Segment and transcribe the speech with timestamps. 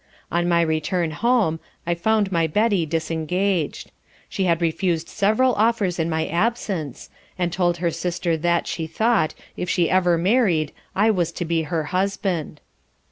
[0.31, 3.91] On my return home, I found my Betty disengaged.
[4.29, 9.35] She had refused several offers in my absence, and told her sister that, she thought,
[9.55, 12.61] if ever she married I was to be her husband.